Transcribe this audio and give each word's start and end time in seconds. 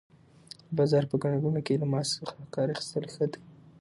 د 0.67 0.69
بازار 0.77 1.03
په 1.09 1.15
ګڼه 1.21 1.37
ګوڼه 1.43 1.61
کې 1.65 1.79
له 1.81 1.87
ماسک 1.91 2.13
څخه 2.19 2.41
کار 2.55 2.67
اخیستل 2.73 3.03
ښه 3.13 3.25
دي. 3.31 3.39